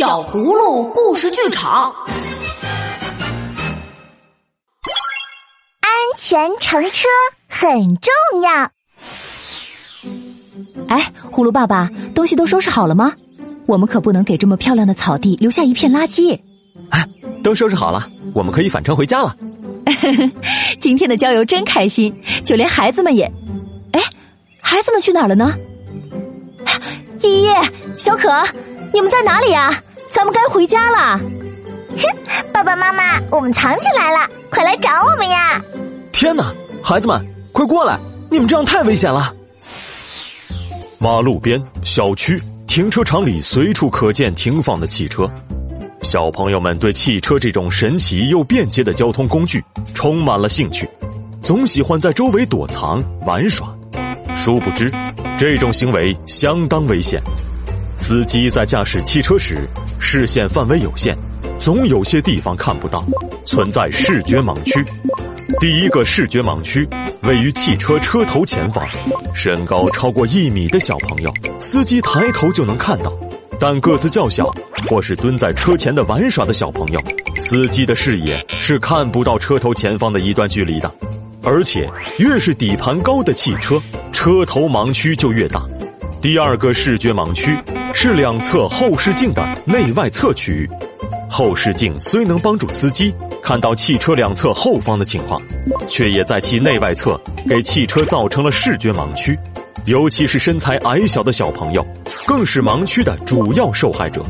[0.00, 1.94] 小葫芦故事剧场，
[5.82, 7.06] 安全乘车
[7.46, 8.50] 很重要。
[10.88, 13.12] 哎，葫芦爸爸，东西都收拾好了吗？
[13.66, 16.40] 我们可不能给这么漂亮的草地留下一片垃圾。
[16.88, 17.06] 哎，
[17.44, 19.36] 都收拾好了，我们可以返程回家了。
[20.80, 23.30] 今天的郊游真开心，就连孩子们也……
[23.92, 24.00] 哎，
[24.62, 25.52] 孩子们去哪儿了呢？
[27.20, 27.48] 依依、
[27.98, 28.30] 小可，
[28.94, 29.70] 你们在哪里呀？
[30.10, 31.18] 咱们该回家了。
[31.96, 32.02] 哼，
[32.52, 35.60] 爸爸妈妈，我们藏起来了，快来找我们呀！
[36.12, 36.52] 天哪，
[36.82, 37.98] 孩子们，快过来！
[38.30, 39.34] 你们这样太危险了。
[40.98, 45.28] 马路边、小区、停车场里随处可见停放的汽车，
[46.02, 49.64] 小朋友们对汽车这种神奇又便捷的交通工具
[49.94, 50.88] 充满了兴趣，
[51.42, 53.68] 总喜欢在周围躲藏玩耍。
[54.36, 54.92] 殊不知，
[55.38, 57.20] 这种行为相当危险。
[57.98, 59.68] 司机在驾驶汽车时，
[60.00, 61.14] 视线范围有限，
[61.58, 63.06] 总有些地方看不到，
[63.44, 64.84] 存在视觉盲区。
[65.60, 66.88] 第一个视觉盲区
[67.22, 68.84] 位于汽车车头前方，
[69.34, 73.10] 身高超过一米的小朋友，司机抬头就能看到；
[73.60, 74.50] 但个子较小
[74.88, 77.00] 或是蹲在车前的玩耍的小朋友，
[77.38, 80.90] 司机的视野是看不到车头前方的一段距离的。
[81.42, 83.80] 而且，越是底盘高的汽车，
[84.12, 85.62] 车头盲区就越大。
[86.20, 87.56] 第二个视觉盲区
[87.92, 90.68] 是两侧后视镜的内外侧区域。
[91.28, 95.40] 后视镜虽能帮助司机看到汽车两侧后方的情况，
[95.86, 99.38] 却也在其内外侧给汽车造成了视觉盲区。
[99.86, 101.86] 尤其是身材矮小的小朋友，
[102.26, 104.24] 更是盲区的主要受害者。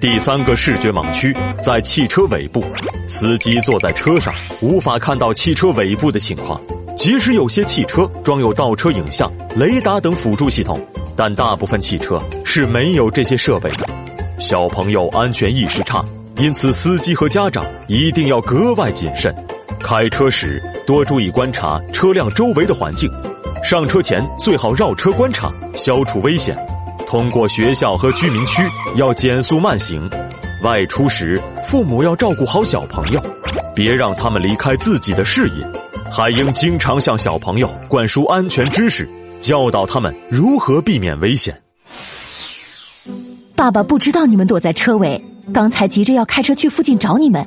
[0.00, 2.62] 第三个视觉盲区在汽车尾部，
[3.06, 6.60] 司机坐在车上无法看到汽车尾部的情况。
[6.96, 10.80] 即使有些汽车装有倒车影像、雷达等辅助系统。
[11.16, 13.86] 但大部分汽车是没有这些设备的，
[14.38, 16.04] 小朋友安全意识差，
[16.36, 19.34] 因此司机和家长一定要格外谨慎。
[19.80, 23.10] 开车时多注意观察车辆周围的环境，
[23.62, 26.56] 上车前最好绕车观察，消除危险。
[27.06, 28.62] 通过学校和居民区
[28.96, 30.08] 要减速慢行。
[30.62, 33.20] 外出时父母要照顾好小朋友，
[33.74, 35.66] 别让他们离开自己的视野，
[36.16, 39.08] 还应经常向小朋友灌输安全知识。
[39.40, 41.60] 教导他们如何避免危险。
[43.56, 45.20] 爸爸不知道你们躲在车尾，
[45.52, 47.44] 刚才急着要开车去附近找你们。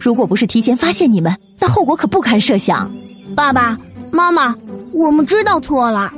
[0.00, 2.90] 如果不是提前发现你们，那后果可不堪设想。
[3.36, 3.76] 爸爸
[4.10, 4.54] 妈妈，
[4.94, 6.10] 我们知道错了，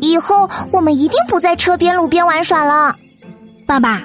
[0.00, 2.94] 以后我们一定不在车边路边玩耍了。
[3.66, 4.00] 爸爸，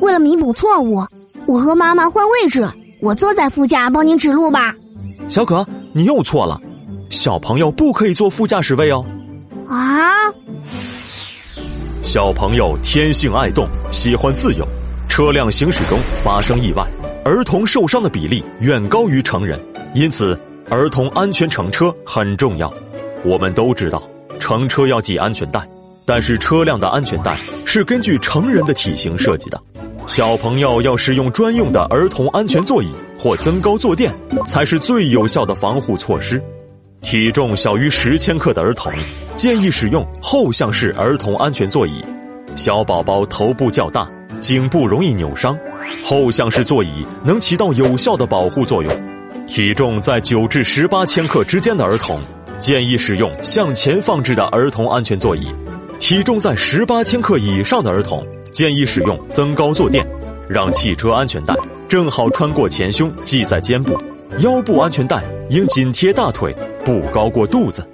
[0.00, 1.06] 为了弥补错误，
[1.46, 2.68] 我和妈妈换位置，
[3.00, 4.74] 我坐在副驾帮您指路吧。
[5.28, 6.60] 小可，你又错了，
[7.10, 9.04] 小朋友不可以坐副驾驶位哦。
[9.68, 10.32] 啊！
[12.02, 14.66] 小朋友天性爱动，喜欢自由，
[15.08, 16.86] 车辆行驶中发生意外，
[17.24, 19.60] 儿童受伤的比例远高于成人，
[19.92, 20.38] 因此
[20.70, 22.72] 儿童安全乘车很重要。
[23.24, 24.02] 我们都知道，
[24.38, 25.60] 乘车要系安全带，
[26.04, 29.60] 但是车辆的安全带是根据成人的体型设计的，
[30.06, 32.88] 小朋友要使用专用的儿童安全座椅
[33.18, 34.14] 或增高坐垫，
[34.46, 36.42] 才是最有效的防护措施。
[37.02, 38.92] 体重小于十千克的儿童，
[39.34, 42.04] 建议使用后向式儿童安全座椅。
[42.54, 44.08] 小宝宝头部较大，
[44.40, 45.58] 颈部容易扭伤，
[46.04, 49.10] 后向式座椅能起到有效的保护作用。
[49.46, 52.20] 体重在九至十八千克之间的儿童，
[52.58, 55.50] 建议使用向前放置的儿童安全座椅。
[55.98, 60.06] 体重在十八千克以上的儿童，建议使用增高坐垫，
[60.48, 61.56] 让汽车安全带
[61.88, 63.98] 正好穿过前胸系在肩部，
[64.40, 66.54] 腰部安全带应紧贴大腿。
[66.84, 67.86] 不高过肚子，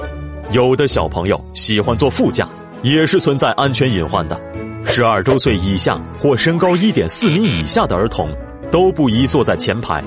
[0.53, 2.49] 有的小朋友喜欢坐副驾，
[2.83, 4.41] 也是存在安全隐患的。
[4.85, 8.31] 十二周岁以下或身高一点四米以下的儿童
[8.71, 10.03] 都不宜坐在前排，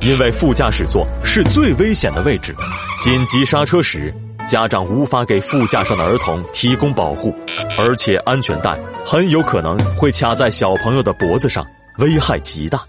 [0.00, 2.54] 因为副驾驶座是最危险的位置。
[3.00, 4.12] 紧急刹车时，
[4.46, 7.32] 家长无法给副驾上的儿童提供保护，
[7.78, 11.64] 而且安全带很有可能会卡在小朋友的脖子上，
[11.98, 12.80] 危害极大。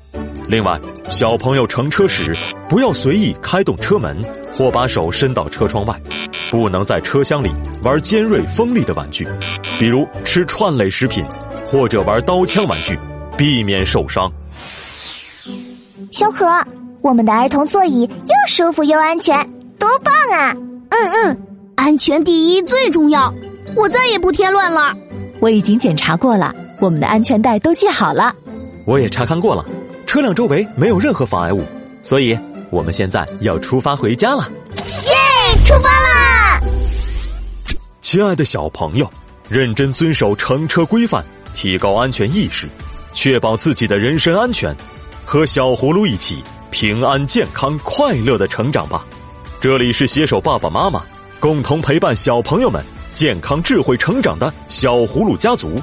[0.48, 2.36] 另外，小朋友乘车时
[2.69, 4.18] 不要随意开动车门
[4.51, 6.01] 或把手伸到车窗外，
[6.50, 7.51] 不能在车厢里
[7.83, 9.27] 玩尖锐锋利的玩具，
[9.77, 11.25] 比如吃串类食品
[11.65, 12.98] 或者玩刀枪玩具，
[13.38, 14.31] 避免受伤。
[16.12, 16.45] 小可，
[17.01, 19.38] 我们的儿童座椅又舒服又安全，
[19.77, 20.56] 多棒啊！
[20.89, 21.38] 嗯嗯，
[21.75, 23.33] 安全第一最重要，
[23.75, 24.95] 我再也不添乱了。
[25.39, 28.33] 我已经检查过了，我们的安全带都系好了。
[28.88, 29.66] 我也查看过了。
[30.06, 31.62] 车辆周围没有任何妨碍物，
[32.01, 32.39] 所以
[32.69, 34.50] 我们现在要出发回家了。
[34.78, 36.62] 耶，出发啦！
[38.00, 39.12] 亲爱的小朋友，
[39.50, 41.22] 认真遵守乘车规范，
[41.54, 42.66] 提高安全意识，
[43.12, 44.74] 确保自己的人身安全，
[45.25, 46.42] 和小葫芦一起
[46.72, 49.06] 平安、健康、快乐的成长吧。
[49.60, 51.04] 这里是携手爸爸妈妈，
[51.42, 52.81] 共同陪伴小朋友们
[53.12, 55.78] 健康智慧成长的小葫芦家族。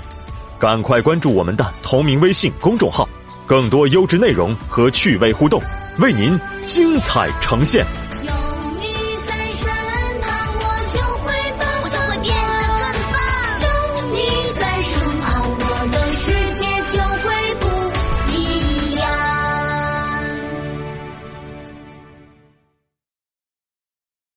[0.58, 3.08] 赶快关注我们的同名微信公众号，
[3.46, 5.60] 更多优质内容和趣味互动，
[5.98, 7.84] 为您精彩呈现。